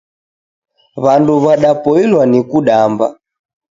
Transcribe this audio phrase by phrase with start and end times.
[1.03, 3.19] Wandu wadapoilwa ni kudamba